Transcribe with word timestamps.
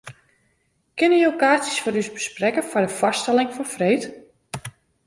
Kinne 0.97 1.17
jo 1.23 1.29
kaartsjes 1.41 1.77
foar 1.81 1.99
ús 2.01 2.13
besprekke 2.17 2.61
foar 2.69 2.83
de 2.85 2.91
foarstelling 2.99 3.51
fan 3.53 3.71
freed? 3.75 4.03